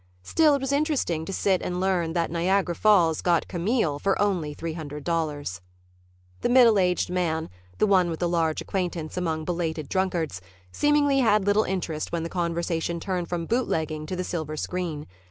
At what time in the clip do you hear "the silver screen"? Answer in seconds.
14.15-15.05